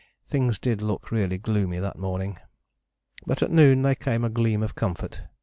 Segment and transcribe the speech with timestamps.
[0.25, 2.39] Things did look really gloomy that morning.
[3.27, 5.21] But at noon there came a gleam of comfort.